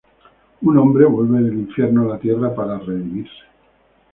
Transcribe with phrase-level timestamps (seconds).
[0.63, 3.37] Un hombre vuelve del infierno a la tierra para redimirse.